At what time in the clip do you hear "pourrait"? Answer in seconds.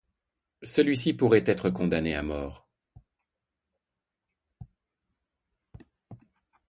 1.13-1.43